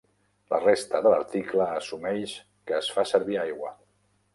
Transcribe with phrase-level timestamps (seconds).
[0.53, 2.37] La resta de l'article assumeix
[2.69, 3.77] que es fa servir aigua.